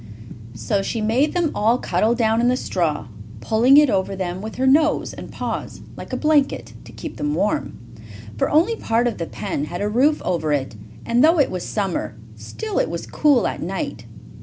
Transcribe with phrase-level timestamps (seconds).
[0.55, 3.05] So she made them all cuddle down in the straw,
[3.39, 7.35] pulling it over them with her nose and paws, like a blanket, to keep them
[7.35, 7.77] warm.
[8.35, 10.75] For only part of the pen had a roof over it,
[11.05, 14.05] and though it was summer, still it was cool at night.